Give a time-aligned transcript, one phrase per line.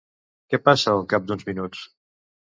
[0.53, 1.85] Què passa al cap d'uns minuts?